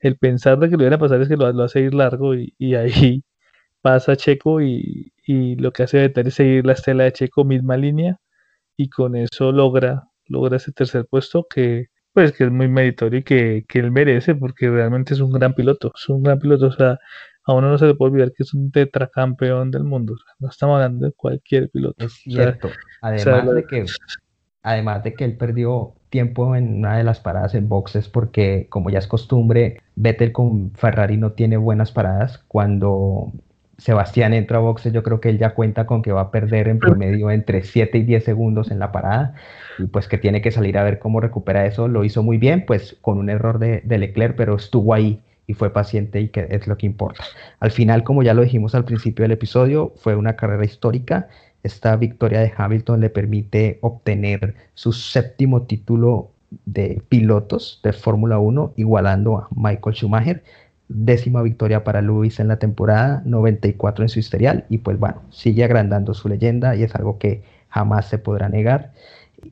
[0.00, 2.54] el pensar de que lo iban a pasar es que lo, hace ir largo y,
[2.76, 3.24] ahí
[3.82, 8.18] pasa Checo y, lo que hace Vettel es seguir la estela de Checo, misma línea,
[8.76, 13.22] y con eso logra, logra ese tercer puesto que pues que es muy meritorio y
[13.24, 16.98] que, él merece porque realmente es un gran piloto, es un gran piloto, o sea,
[17.44, 20.76] a uno no se le puede olvidar que es un tetracampeón del mundo, no estamos
[20.76, 22.04] hablando de cualquier piloto.
[22.04, 23.86] Es cierto, además de que
[24.66, 28.88] Además de que él perdió tiempo en una de las paradas en boxes porque, como
[28.88, 32.42] ya es costumbre, Vettel con Ferrari no tiene buenas paradas.
[32.48, 33.30] Cuando
[33.78, 36.68] Sebastián entra a boxes, yo creo que él ya cuenta con que va a perder
[36.68, 39.34] en promedio entre 7 y 10 segundos en la parada
[39.78, 41.88] y pues que tiene que salir a ver cómo recupera eso.
[41.88, 45.54] Lo hizo muy bien, pues con un error de, de Leclerc, pero estuvo ahí y
[45.54, 47.24] fue paciente y que es lo que importa.
[47.60, 51.28] Al final, como ya lo dijimos al principio del episodio, fue una carrera histórica
[51.64, 56.30] esta victoria de Hamilton le permite obtener su séptimo título
[56.66, 60.44] de pilotos de Fórmula 1, igualando a Michael Schumacher.
[60.88, 65.64] Décima victoria para Lewis en la temporada, 94 en su historial y pues bueno, sigue
[65.64, 68.92] agrandando su leyenda y es algo que jamás se podrá negar.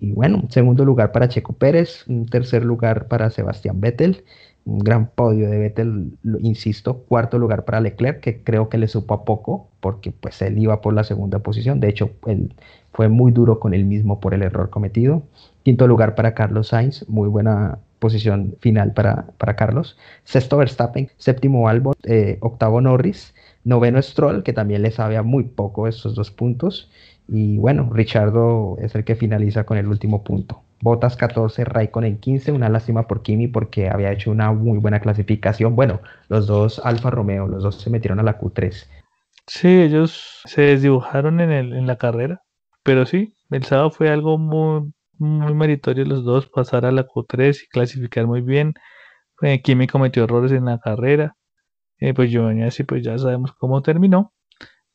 [0.00, 4.24] Y bueno, segundo lugar para Checo Pérez, un tercer lugar para Sebastián Vettel
[4.64, 9.14] un gran podio de Vettel, insisto, cuarto lugar para Leclerc, que creo que le supo
[9.14, 12.54] a poco, porque pues él iba por la segunda posición, de hecho él
[12.92, 15.22] fue muy duro con él mismo por el error cometido.
[15.64, 19.96] Quinto lugar para Carlos Sainz, muy buena posición final para, para Carlos.
[20.24, 25.44] Sexto Verstappen, séptimo Albon, eh, octavo Norris, noveno Stroll, que también le sabe a muy
[25.44, 26.90] poco esos dos puntos.
[27.28, 30.64] Y bueno, Richardo es el que finaliza con el último punto.
[30.80, 35.76] Botas 14, Raikkonen 15, una lástima por Kimi porque había hecho una muy buena clasificación.
[35.76, 38.88] Bueno, los dos Alfa Romeo, los dos se metieron a la Q3.
[39.46, 42.42] Sí, ellos se desdibujaron en, el, en la carrera,
[42.82, 47.64] pero sí, el sábado fue algo muy, muy meritorio los dos pasar a la Q3
[47.64, 48.74] y clasificar muy bien.
[49.42, 51.36] Eh, Kimi cometió errores en la carrera.
[51.98, 52.34] Eh, pues
[52.66, 54.32] así pues ya sabemos cómo terminó.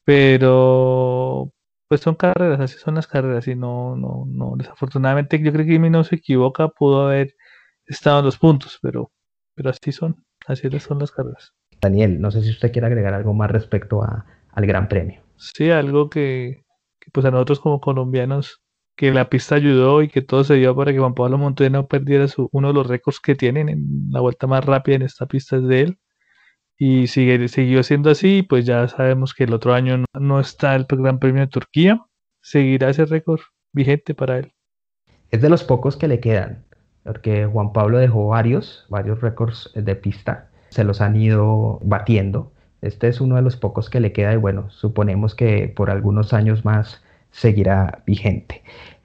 [0.04, 1.52] Pero
[1.88, 5.72] pues son carreras, así son las carreras y no, no, no, desafortunadamente yo creo que
[5.72, 7.36] Kimi no se equivoca, pudo haber
[7.86, 9.12] estado en los puntos, pero,
[9.56, 11.54] pero así son, así son las carreras.
[11.80, 15.22] Daniel, no sé si usted quiere agregar algo más respecto a, al Gran Premio.
[15.38, 16.66] Sí, algo que,
[17.14, 18.62] pues a nosotros como colombianos,
[18.98, 21.88] que la pista ayudó y que todo se dio para que Juan Pablo Montoya no
[21.88, 25.28] perdiera su, uno de los récords que tienen en la vuelta más rápida en esta
[25.28, 26.00] pista es de él.
[26.80, 30.86] Y sigue, siguió siendo así, pues ya sabemos que el otro año no, está el
[30.90, 32.04] Gran Premio de Turquía.
[32.42, 33.40] Seguirá ese récord
[33.72, 34.52] vigente para él.
[35.30, 36.66] Es de los pocos que le quedan,
[37.04, 42.52] porque Juan Pablo dejó varios, varios récords de pista, se los han ido batiendo.
[42.82, 46.34] Este es uno de los pocos que le queda y bueno, suponemos que por algunos
[46.34, 48.64] años más seguirá vigente.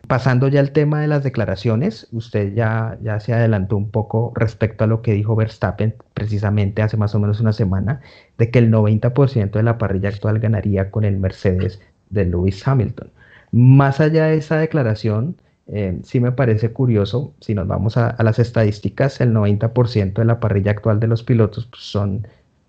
[0.08, 4.84] Pasando ya al tema de las declaraciones, usted ya, ya se adelantó un poco respecto
[4.84, 8.00] a lo que dijo Verstappen precisamente hace más o menos una semana,
[8.36, 11.80] de que el 90% de la parrilla actual ganaría con el Mercedes
[12.10, 13.10] de Lewis Hamilton.
[13.52, 15.36] Más allá de esa declaración,
[15.68, 20.40] eh, sí me parece curioso, si nos vamos a, las estadísticas, el 90% de la
[20.40, 22.26] parrilla actual de los pilotos pues, son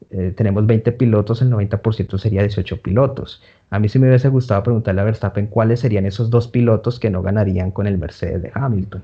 [0.09, 3.41] eh, tenemos 20 pilotos, el 90% sería 18 pilotos.
[3.69, 7.09] A mí sí me hubiese gustado preguntarle a Verstappen cuáles serían esos dos pilotos que
[7.09, 9.03] no ganarían con el Mercedes de Hamilton.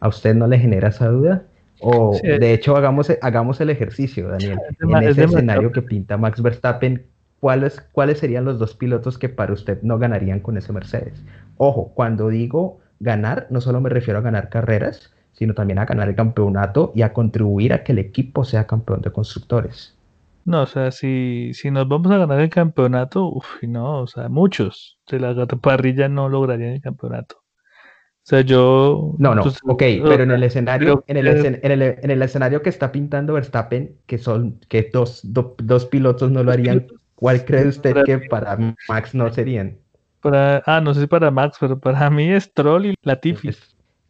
[0.00, 1.44] ¿A usted no le genera esa duda?
[1.80, 4.58] O de hecho hagamos, hagamos el ejercicio, Daniel.
[4.80, 7.06] en ese escenario que pinta Max Verstappen,
[7.40, 11.22] ¿cuáles, ¿cuáles serían los dos pilotos que para usted no ganarían con ese Mercedes?
[11.56, 16.08] Ojo, cuando digo ganar, no solo me refiero a ganar carreras, sino también a ganar
[16.08, 19.96] el campeonato y a contribuir a que el equipo sea campeón de constructores.
[20.44, 24.28] No, o sea, si, si nos vamos a ganar el campeonato, uff, no, o sea,
[24.28, 27.36] muchos de la parrilla no lograrían el campeonato.
[27.36, 29.14] O sea, yo...
[29.18, 33.34] No, no, ok, pero en el escenario, en el, en, el, escenario que está pintando
[33.34, 38.56] Verstappen, que son, que dos, dos pilotos no lo harían, ¿cuál cree usted que para
[38.88, 39.78] Max no serían?
[40.20, 43.50] Para, ah, no sé si para Max, pero para mí es Troll y Latifi.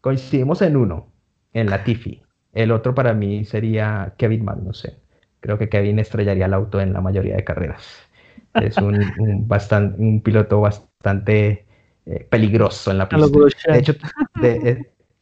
[0.02, 1.10] coincidimos en uno,
[1.54, 2.22] en Latifi.
[2.52, 5.01] El otro para mí sería Kevin Magnussen
[5.42, 7.84] creo que Kevin estrellaría el auto en la mayoría de carreras.
[8.54, 9.48] Es un, un,
[9.98, 11.66] un piloto bastante
[12.06, 13.26] eh, peligroso en la pista.
[13.66, 13.94] De hecho,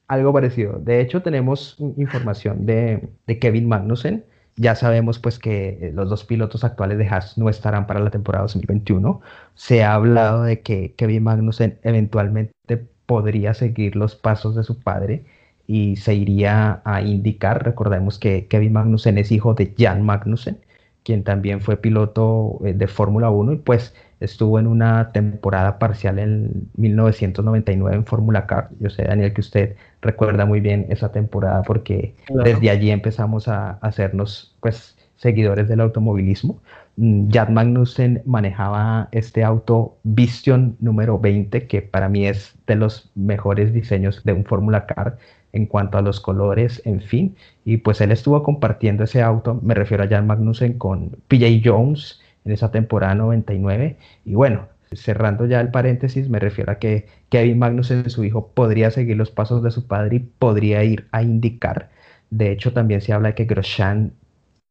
[0.08, 0.78] algo parecido.
[0.78, 4.24] De hecho, tenemos información de, de, Kevin Magnussen.
[4.56, 8.10] Ya sabemos pues que eh, los dos pilotos actuales de Haas no estarán para la
[8.10, 9.20] temporada 2021.
[9.54, 12.52] Se ha hablado de que Kevin Magnussen eventualmente
[13.06, 15.24] podría seguir los pasos de su padre
[15.70, 17.64] y se iría a indicar.
[17.64, 20.58] Recordemos que Kevin Magnussen es hijo de Jan Magnussen,
[21.04, 26.18] quien también fue piloto eh, de Fórmula 1 y pues estuvo en una temporada parcial
[26.18, 28.70] en 1999 en Fórmula Car.
[28.80, 33.78] Yo sé, Daniel, que usted recuerda muy bien esa temporada porque desde allí empezamos a
[33.80, 36.60] hacernos pues seguidores del automovilismo.
[36.96, 43.12] Mm, Jan Magnussen manejaba este auto Vision número 20, que para mí es de los
[43.14, 45.16] mejores diseños de un Fórmula Car
[45.52, 47.36] en cuanto a los colores, en fin.
[47.64, 52.20] Y pues él estuvo compartiendo ese auto, me refiero a Jan Magnussen con PJ Jones
[52.44, 53.96] en esa temporada 99.
[54.24, 58.90] Y bueno, cerrando ya el paréntesis, me refiero a que Kevin Magnussen, su hijo, podría
[58.90, 61.90] seguir los pasos de su padre y podría ir a indicar.
[62.30, 64.12] De hecho, también se habla de que Grosjean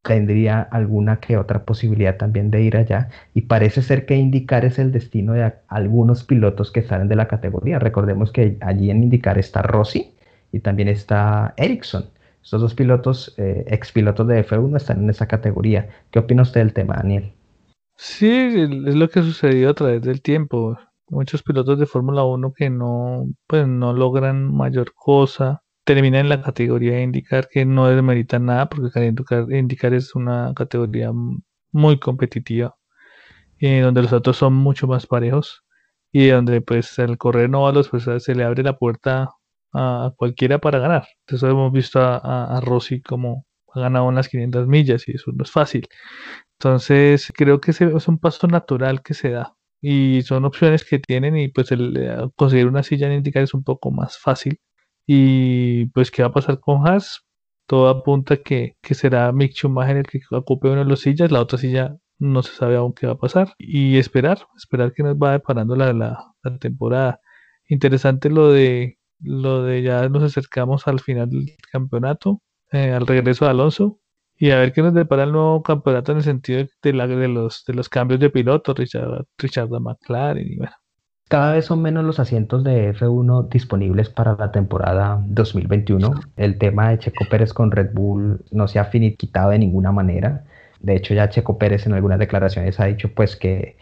[0.02, 4.80] tendría alguna que otra posibilidad también de ir allá y parece ser que indicar es
[4.80, 7.80] el destino de algunos pilotos que salen de la categoría.
[7.80, 10.14] Recordemos que allí en indicar está Rossi,
[10.52, 12.10] y también está Ericsson.
[12.42, 15.90] Estos dos pilotos, eh, ex pilotos de F1, están en esa categoría.
[16.10, 17.34] ¿Qué opina usted del tema, Daniel?
[17.98, 20.78] Sí, es lo que sucedió a través del tiempo.
[21.10, 26.42] Muchos pilotos de Fórmula 1 que no, pues, no logran mayor cosa, terminan en la
[26.42, 29.14] categoría de indicar que no desmeritan nada, porque
[29.50, 31.12] indicar es una categoría
[31.72, 32.76] muy competitiva,
[33.60, 35.64] eh, donde los autos son mucho más parejos
[36.12, 39.30] y donde pues el correr no los pues se le abre la puerta
[39.74, 41.08] a cualquiera para ganar.
[41.26, 45.52] Entonces hemos visto a, Rossi como ha ganado unas 500 millas y eso no es
[45.52, 45.88] fácil.
[46.60, 51.38] Entonces creo que es un paso natural que se da y son opciones que tienen
[51.38, 54.60] y pues el, eh, conseguir una silla en indicar es un poco más fácil.
[55.08, 57.26] Y pues qué va a pasar con Haas,
[57.68, 61.42] todo apunta que, que será Mick Schumacher el que ocupe una de las sillas, la
[61.42, 65.16] otra silla no se sabe aún qué va a pasar y esperar, esperar que nos
[65.16, 67.22] va deparando la, la temporada.
[67.68, 73.46] Interesante lo de lo de ya nos acercamos al final del campeonato, eh, al regreso
[73.46, 74.00] de Alonso,
[74.38, 77.28] y a ver qué nos depara el nuevo campeonato en el sentido de, la, de,
[77.28, 80.74] los, de los cambios de piloto, Richard, Richard McLaren, y bueno.
[81.30, 86.12] Cada vez son menos los asientos de F1 disponibles para la temporada 2021.
[86.38, 90.46] El tema de Checo Pérez con Red Bull no se ha finiquitado de ninguna manera.
[90.80, 93.78] De hecho, ya Checo Pérez en algunas declaraciones ha dicho pues que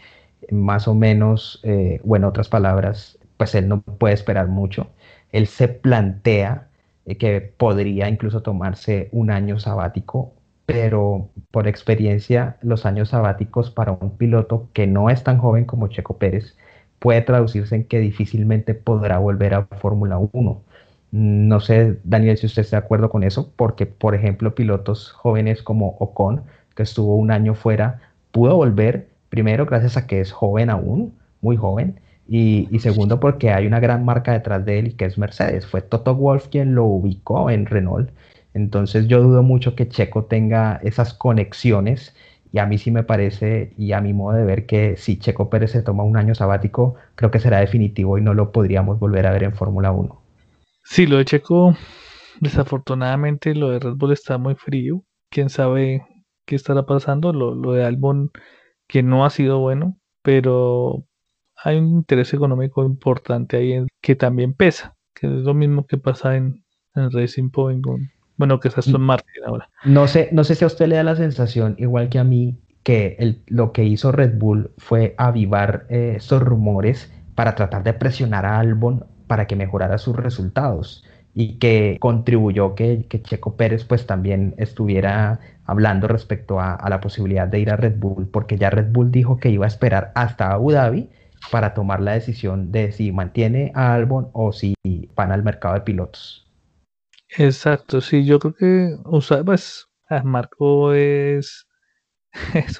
[0.50, 4.90] más o menos, eh, o en otras palabras, pues él no puede esperar mucho.
[5.32, 6.68] Él se plantea
[7.06, 10.32] eh, que podría incluso tomarse un año sabático,
[10.66, 15.88] pero por experiencia los años sabáticos para un piloto que no es tan joven como
[15.88, 16.56] Checo Pérez
[16.98, 20.62] puede traducirse en que difícilmente podrá volver a Fórmula 1.
[21.10, 25.62] No sé, Daniel, si usted está de acuerdo con eso, porque, por ejemplo, pilotos jóvenes
[25.62, 26.42] como Ocon,
[26.74, 31.56] que estuvo un año fuera, pudo volver, primero gracias a que es joven aún, muy
[31.56, 35.66] joven, y, segundo porque hay una gran marca detrás de él que es Mercedes.
[35.66, 38.10] Fue Toto Wolf quien lo ubicó en Renault.
[38.52, 42.14] Entonces yo dudo mucho que Checo tenga esas conexiones
[42.52, 45.50] y a mí sí me parece, y a mi modo de ver, que si Checo
[45.50, 49.26] Pérez se toma un año sabático, creo que será definitivo y no lo podríamos volver
[49.26, 50.22] a ver en Fórmula 1.
[50.84, 51.76] Sí, lo de Checo,
[52.40, 55.02] desafortunadamente lo de Red Bull está muy frío.
[55.30, 56.06] Quién sabe
[56.46, 57.34] qué estará pasando.
[57.34, 58.30] Lo, lo de Albon,
[58.86, 61.04] que no ha sido bueno, pero
[61.62, 66.36] hay un interés económico importante ahí que también pesa, que es lo mismo que pasa
[66.36, 67.84] en, en Racing Point
[68.38, 69.68] bueno, que es Aston Martin ahora.
[69.84, 72.56] No sé, no sé si a usted le da la sensación, igual que a mí,
[72.84, 77.92] que el, lo que hizo Red Bull fue avivar eh, estos rumores para tratar de
[77.94, 83.84] presionar a Albon para que mejorara sus resultados y que contribuyó que, que Checo Pérez
[83.84, 88.56] pues también estuviera hablando respecto a, a, la posibilidad de ir a Red Bull, porque
[88.56, 91.10] ya Red Bull dijo que iba a esperar hasta Abu Dhabi
[91.50, 94.74] para tomar la decisión de si mantiene a Albon o si
[95.14, 96.48] van al mercado de pilotos.
[97.36, 98.96] Exacto, sí, yo creo que
[99.44, 99.88] pues,
[100.24, 101.66] Marco es,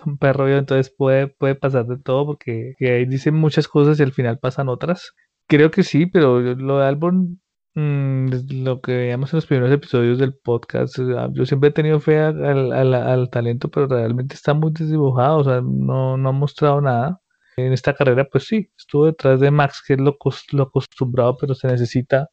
[0.04, 4.12] un perro, entonces puede, puede pasar de todo porque ahí dicen muchas cosas y al
[4.12, 5.12] final pasan otras.
[5.48, 7.40] Creo que sí, pero lo de Albon,
[7.74, 8.28] mm,
[8.64, 10.98] lo que veíamos en los primeros episodios del podcast,
[11.32, 15.60] yo siempre he tenido fe al, al, talento, pero realmente está muy desdibujado, o sea,
[15.62, 17.20] no, no ha mostrado nada.
[17.58, 20.16] En esta carrera, pues sí, estuvo detrás de Max, que es lo,
[20.52, 22.30] lo acostumbrado, pero se necesita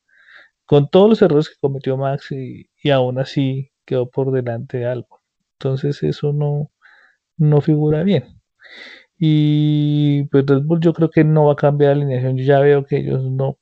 [0.66, 5.22] con todos los errores que cometió Max y, aún así quedó por delante de algo.
[5.54, 6.72] Entonces eso no,
[7.38, 8.42] no figura bien.
[9.18, 12.38] Y pues Red Bull yo creo que no va a cambiar la alineación.
[12.38, 13.58] Yo ya veo que ellos no,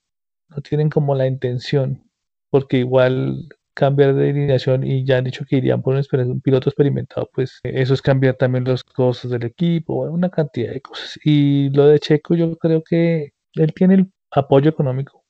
[0.49, 2.03] no tienen como la intención,
[2.49, 7.29] porque igual cambiar de alineación y ya han dicho que irían por un, piloto experimentado,
[7.33, 11.19] pues eso es cambiar también los costos del equipo, una cantidad de cosas.
[11.23, 15.23] Y lo de Checo yo creo que él tiene el apoyo económico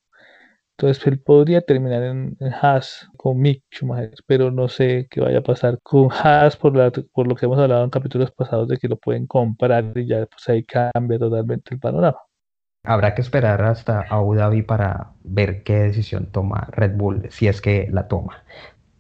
[0.78, 5.44] entonces él podría terminar en, Haas con Mick Schumacher, pero no sé qué vaya a
[5.44, 6.74] pasar con Haas por,
[7.12, 10.26] por lo que hemos hablado en capítulos pasados de que lo pueden comprar y ya
[10.26, 12.18] pues ahí cambia totalmente el panorama.
[12.86, 17.62] Habrá que esperar hasta Abu Dhabi para ver qué decisión toma Red Bull, si es
[17.62, 18.44] que la toma.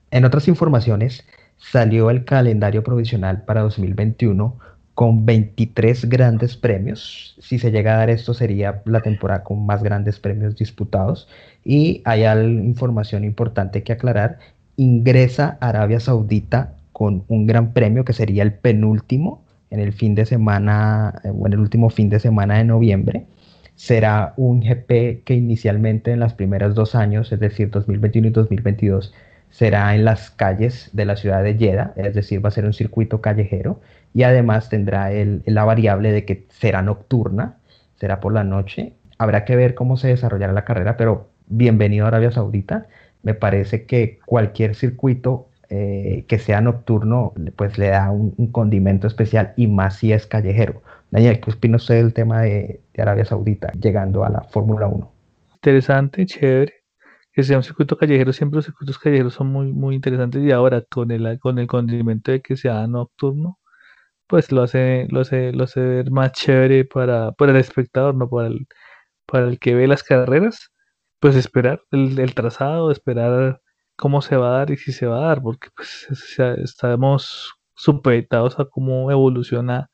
[0.09, 1.25] En otras informaciones,
[1.57, 4.57] salió el calendario provisional para 2021
[4.93, 7.35] con 23 grandes premios.
[7.41, 11.27] Si se llega a dar esto, sería la temporada con más grandes premios disputados.
[11.65, 14.39] Y hay información importante que aclarar.
[14.77, 20.25] Ingresa Arabia Saudita con un gran premio que sería el penúltimo en el fin de
[20.25, 23.25] semana, eh, o en el último fin de semana de noviembre.
[23.75, 29.13] Será un GP que inicialmente en las primeras dos años, es decir, 2021 y 2022,
[29.49, 32.73] será en las calles de la ciudad de Jeddah, es decir, va a ser un
[32.73, 33.81] circuito callejero
[34.13, 37.57] y además tendrá la variable de que será nocturna,
[37.95, 38.93] será por la noche.
[39.17, 42.87] Habrá que ver cómo se desarrollará la carrera, pero bienvenido a Arabia Saudita.
[43.21, 49.53] Me parece que cualquier circuito eh, que sea nocturno, pues le da un, condimento especial
[49.55, 50.83] y más si es callejero.
[51.13, 55.13] Daniel, ¿qué opina usted del tema de, Arabia Saudita llegando a la Fórmula 1?
[55.53, 56.73] Interesante, chévere.
[57.31, 60.41] Que sea un circuito callejero, siempre los circuitos callejeros son muy, muy interesantes.
[60.41, 63.59] Y ahora con el, con el condimento de que sea nocturno,
[64.25, 68.27] pues lo hace, lo hace, lo hace ver más chévere para, para el espectador, no
[68.27, 68.67] para el,
[69.27, 70.71] para el que ve las carreras,
[71.19, 73.61] pues esperar el, trazado, esperar
[73.97, 76.07] cómo se va a dar y si se va a dar, porque pues
[76.57, 79.91] estamos supeditados a cómo evoluciona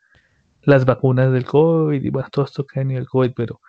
[0.62, 3.62] las vacunas del COVID y bueno, todo esto que ha venido el COVID, pero,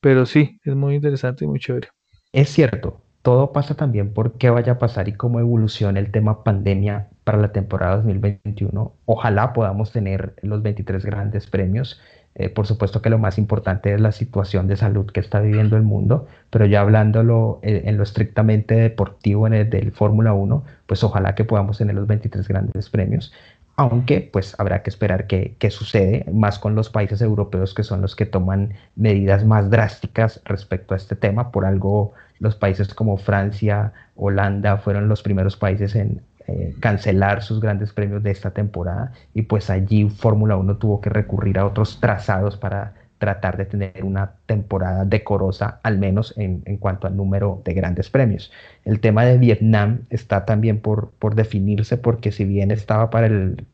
[0.00, 1.88] pero sí, es muy interesante y muy chévere.
[2.32, 6.44] Es cierto, todo pasa también por qué vaya a pasar y cómo evoluciona el tema
[6.44, 8.94] pandemia para la temporada 2021.
[9.06, 12.00] Ojalá podamos tener los 23 grandes premios.
[12.34, 15.76] Eh, por supuesto que lo más importante es la situación de salud que está viviendo
[15.76, 20.64] el mundo, pero ya hablándolo eh, en, lo estrictamente deportivo en el del Fórmula 1,
[20.86, 23.32] pues ojalá que podamos tener los 23 grandes premios.
[23.78, 28.16] Aunque pues habrá que esperar qué, sucede, más con los países europeos que son los
[28.16, 31.52] que toman medidas más drásticas respecto a este tema.
[31.52, 37.60] Por algo los países como Francia, Holanda fueron los primeros países en eh, cancelar sus
[37.60, 42.00] grandes premios de esta temporada y pues allí Fórmula 1 tuvo que recurrir a otros
[42.00, 47.74] trazados para tratar de tener una temporada decorosa, al menos en, cuanto al número de
[47.74, 48.52] grandes premios.
[48.84, 53.64] El tema de Vietnam está también por, por definirse porque si bien estaba para el,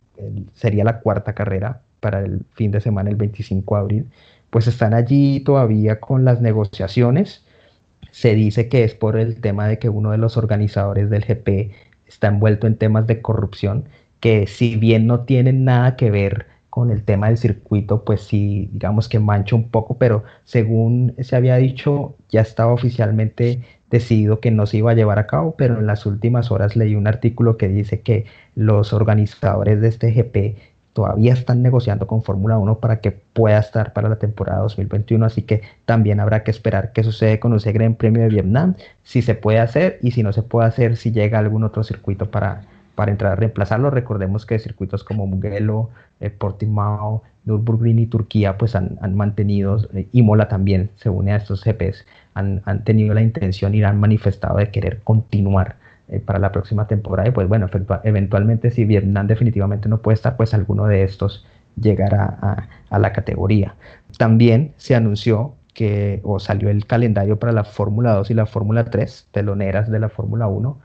[0.54, 4.06] sería la cuarta carrera para el fin de semana, el 25 de abril,
[4.50, 7.44] pues están allí todavía con las negociaciones.
[8.10, 11.72] Se dice que es por el tema de que uno de los organizadores del GP
[12.06, 13.84] está envuelto en temas de corrupción,
[14.20, 18.68] que si bien no tienen nada que ver con el tema del circuito, pues sí,
[18.72, 24.50] digamos que mancha un poco, pero según se había dicho, ya estaba oficialmente decidido que
[24.50, 27.58] no se iba a llevar a cabo, pero en las últimas horas leí un artículo
[27.58, 30.58] que dice que los organizadores de este GP
[30.94, 35.42] todavía están negociando con Fórmula 1 para que pueda estar para la temporada 2021, así
[35.42, 39.36] que también habrá que esperar qué sucede con ese Gran Premio de Vietnam, si se
[39.36, 42.62] puede hacer y si no se puede hacer, si llega algún otro circuito para,
[42.94, 43.90] para entrar a reemplazarlo.
[43.90, 45.90] Recordemos que circuitos como Mugello,
[46.20, 51.62] eh, Portimao, Nürburgring y Turquía pues han, mantenido, eh, Imola también se une a estos
[51.64, 55.76] GPs, han, tenido la intención y han manifestado de querer continuar
[56.08, 57.68] eh, para la próxima temporada y pues bueno,
[58.04, 61.46] eventualmente si Vietnam definitivamente no puede estar, pues alguno de estos
[61.80, 63.74] llegará a, a la categoría.
[64.16, 68.84] También se anunció que o salió el calendario para la Fórmula 2 y la Fórmula
[68.84, 70.78] 3, teloneras de la Fórmula 1,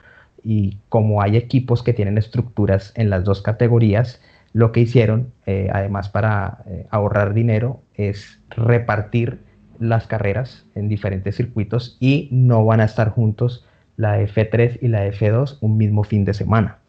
[0.43, 4.21] y como hay equipos que tienen estructuras en las dos categorías,
[4.53, 9.39] lo que hicieron, eh, además para eh, ahorrar dinero, es repartir
[9.79, 13.65] las carreras en diferentes circuitos y no van a estar juntos
[13.95, 16.79] la F3 y la F2 un mismo fin de semana.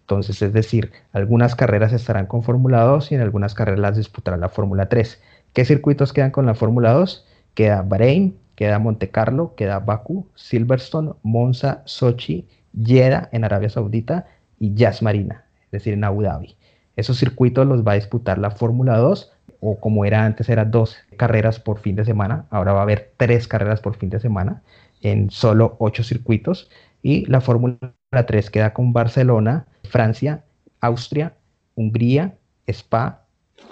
[0.00, 4.36] Entonces, es decir, algunas carreras estarán con Fórmula 2 y en algunas carreras las disputará
[4.36, 5.20] la Fórmula 3.
[5.52, 7.26] ¿Qué circuitos quedan con la Fórmula 2?
[7.54, 14.26] Queda Bahrein, queda Monte Carlo, queda Baku, Silverstone, Monza, Sochi, Jeddah en Arabia Saudita
[14.58, 16.56] y Yas Marina, es decir, en Abu Dhabi.
[16.96, 20.96] Esos circuitos los va a disputar la Fórmula 2 o como era antes, eran dos
[21.16, 24.62] carreras por fin de semana, ahora va a haber tres carreras por fin de semana
[25.02, 26.70] en solo ocho circuitos
[27.02, 27.78] y la Fórmula
[28.10, 30.44] 3 queda con Barcelona, Francia,
[30.80, 31.34] Austria,
[31.74, 33.24] Hungría, Spa,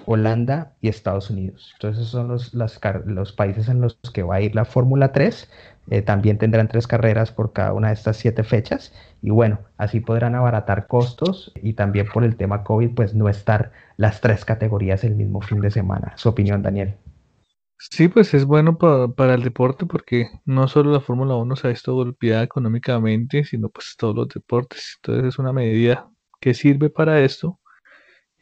[0.05, 1.71] Holanda y Estados Unidos.
[1.75, 5.49] Entonces esos son los, los países en los que va a ir la Fórmula 3.
[5.89, 10.01] Eh, también tendrán tres carreras por cada una de estas siete fechas y bueno, así
[10.01, 15.03] podrán abaratar costos y también por el tema COVID, pues no estar las tres categorías
[15.05, 16.13] el mismo fin de semana.
[16.17, 16.95] Su opinión, Daniel.
[17.79, 21.69] Sí, pues es bueno para, el deporte porque no solo la Fórmula 1 se ha
[21.69, 24.97] visto golpeada económicamente, sino pues todos los deportes.
[24.97, 26.09] Entonces es una medida
[26.41, 27.59] que sirve para esto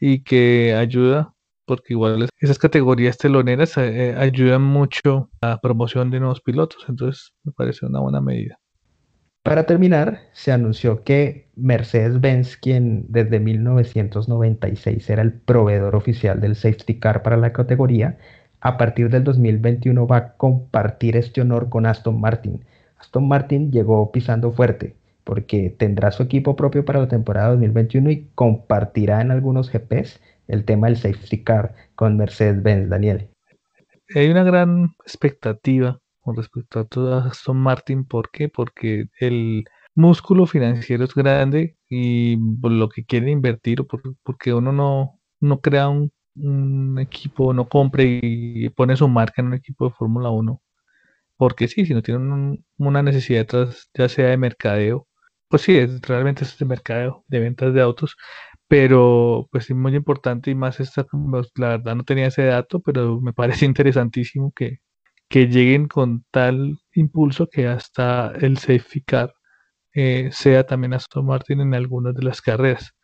[0.00, 1.34] y que ayuda
[1.66, 7.32] porque igual esas categorías teloneras eh, ayudan mucho a la promoción de nuevos pilotos, entonces
[7.44, 8.58] me parece una buena medida.
[9.42, 16.98] Para terminar, se anunció que Mercedes-Benz, quien desde 1996 era el proveedor oficial del safety
[16.98, 18.18] car para la categoría,
[18.60, 22.64] a partir del 2021 va a compartir este honor con Aston Martin.
[22.98, 28.28] Aston Martin llegó pisando fuerte porque tendrá su equipo propio para la temporada 2021 y
[28.34, 33.30] compartirá en algunos GPs el tema del safety car con Mercedes-Benz, Daniel.
[34.14, 38.04] Hay una gran expectativa con respecto a todo Aston Martin.
[38.04, 38.48] ¿Por qué?
[38.48, 43.84] Porque el músculo financiero es grande y por lo que quiere invertir,
[44.22, 46.10] porque uno no, no crea un,
[47.00, 50.60] equipo, no compre y pone su marca en un equipo de Fórmula 1.
[51.36, 53.46] Porque sí, si no tiene una necesidad
[53.94, 55.06] ya sea de mercadeo,
[55.48, 58.16] pues sí, es, realmente es de mercadeo, de ventas de autos,
[58.68, 62.80] pero pues es muy importante y más esta, pues, la verdad no tenía ese dato,
[62.80, 64.80] pero me parece interesantísimo que,
[65.28, 69.34] que lleguen con tal impulso que hasta el safety car
[69.94, 72.94] eh, sea también Aston Martin en algunas de las carreras.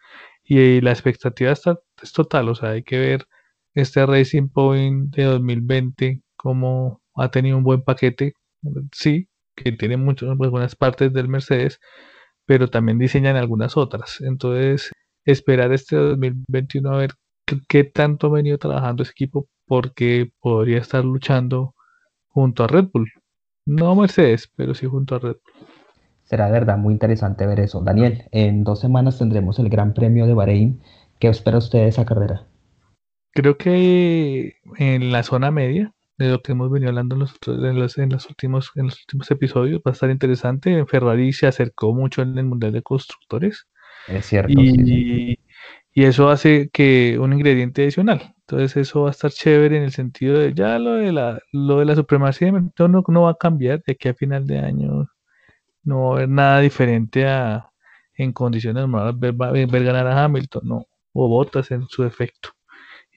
[0.44, 3.26] Y, la expectativa está, es total, o sea, hay que ver
[3.74, 8.34] este Racing Point de 2020 como ha tenido un buen paquete,
[8.92, 11.80] sí, que tiene muchas pues, buenas partes del Mercedes,
[12.46, 14.20] pero también diseñan algunas otras.
[14.20, 14.92] Entonces,
[15.24, 17.12] esperar este 2021 a ver
[17.68, 21.74] qué, tanto ha venido trabajando ese equipo porque podría estar luchando
[22.28, 23.10] junto a Red Bull.
[23.66, 25.66] No Mercedes, pero sí junto a Red Bull.
[26.24, 27.82] Será de verdad muy interesante ver eso.
[27.82, 30.80] Daniel, en dos semanas tendremos el Gran Premio de Bahrein.
[31.18, 32.46] ¿Qué espera usted de esa carrera?
[33.32, 38.10] Creo que en la zona media, de lo que hemos venido hablando en los, en
[38.10, 40.84] los, últimos, en los últimos episodios, va a estar interesante.
[40.86, 43.66] Ferrari se acercó mucho en el Mundial de Constructores
[44.08, 44.52] es cierto.
[44.52, 45.38] Y,
[45.94, 48.34] y eso hace que un ingrediente adicional.
[48.40, 51.78] Entonces eso va a estar chévere en el sentido de ya lo de la, lo
[51.78, 55.08] de la supremacía no, no va a cambiar de aquí a final de año.
[55.84, 57.70] No va a haber nada diferente a
[58.16, 62.50] en condiciones normales ver, ganar a Hamilton, no, o Botas en su efecto.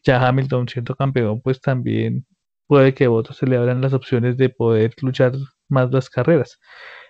[0.04, 2.26] Ya Hamilton siendo campeón, pues también
[2.68, 5.34] puede que Botas se le abran las opciones de poder luchar
[5.70, 6.60] más las carreras.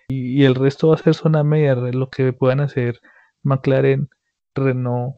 [0.09, 2.99] Y, y el resto va a ser zona media, lo que puedan hacer
[3.45, 4.09] McLaren,
[4.53, 5.15] Renault,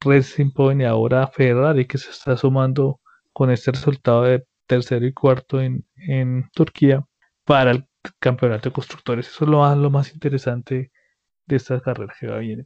[0.00, 3.00] Racing Point y ahora Ferrari que se está sumando
[3.32, 7.04] con este resultado de tercero y cuarto en, en Turquía
[7.44, 7.86] para el
[8.18, 9.28] campeonato de constructores.
[9.28, 10.92] Eso es lo, lo más interesante
[11.46, 12.64] de esta carrera que va bien.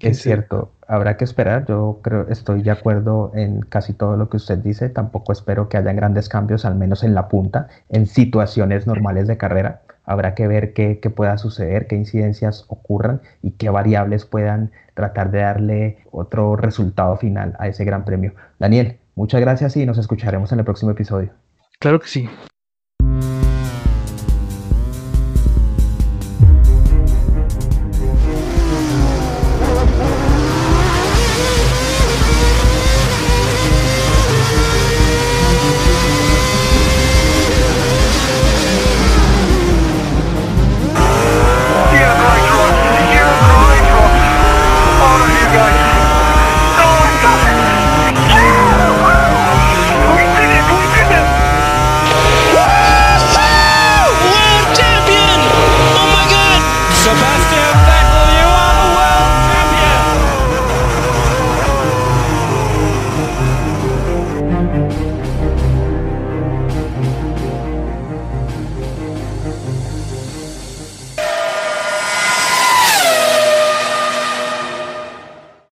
[0.00, 1.66] Es cierto, habrá que esperar.
[1.66, 4.88] Yo creo, estoy de acuerdo en casi todo lo que usted dice.
[4.88, 9.36] Tampoco espero que haya grandes cambios, al menos en la punta, en situaciones normales de
[9.36, 9.82] carrera.
[10.10, 15.40] Habrá que ver qué, pueda suceder, qué incidencias ocurran y qué variables puedan tratar de
[15.40, 18.32] darle otro resultado final a ese gran premio.
[18.58, 21.32] Daniel, muchas gracias y nos escucharemos en el próximo episodio.
[21.78, 22.26] Claro que sí.